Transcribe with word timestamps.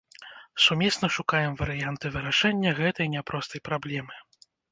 Сумесна 0.63 1.09
шукаем 1.17 1.53
варыянты 1.59 2.11
вырашэння 2.17 2.71
гэтай 2.81 3.13
няпростай 3.15 3.61
праблемы. 3.69 4.15